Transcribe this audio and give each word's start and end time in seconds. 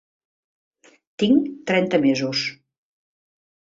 Tinc 1.25 1.53
trenta 1.71 2.03
mesos. 2.09 2.45